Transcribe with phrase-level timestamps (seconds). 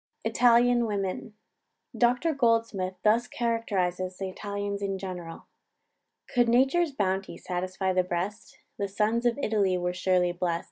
[0.25, 1.35] ITALIAN WOMEN.
[1.95, 5.45] Dr Goldsmith thus characterises the Italians in general:
[6.27, 10.59] "Could nature's bounty satisfy the breast, The sons of Italy were surely blest.